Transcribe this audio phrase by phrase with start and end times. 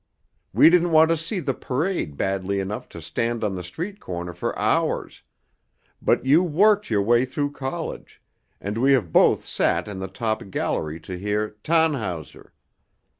[0.51, 4.33] We didn't want to see the parade badly enough to stand on the street corner
[4.33, 5.21] for hours;
[6.01, 8.19] but you worked your way through college,
[8.59, 12.49] and we have both sat in the top gallery to hear 'Tannhäuser.'